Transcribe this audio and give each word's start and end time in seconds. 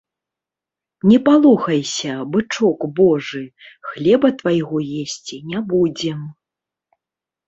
Не 1.09 1.17
палохайся, 1.25 2.13
бычок 2.35 2.79
божы, 2.99 3.41
хлеба 3.89 4.27
твайго 4.39 4.77
есці 5.03 5.37
не 5.53 5.59
будзем. 5.69 6.19